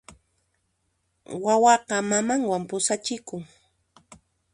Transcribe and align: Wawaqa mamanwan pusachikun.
Wawaqa 1.43 1.95
mamanwan 2.09 2.63
pusachikun. 2.69 3.43